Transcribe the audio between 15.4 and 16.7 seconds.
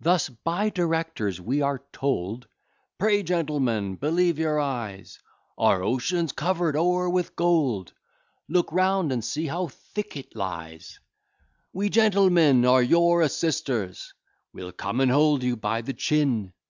you by the chin."